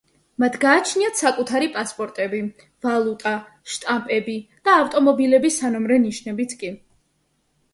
მათ 0.43 0.55
გააჩნიათ 0.61 1.19
საკუთარი 1.19 1.67
პასპორტები, 1.75 2.39
ვალუტა, 2.87 3.35
შტამპები 3.75 4.39
და 4.69 4.79
ავტომობილების 4.85 5.59
სანომრე 5.63 5.99
ნიშნებიც 6.07 6.57
კი. 6.65 6.73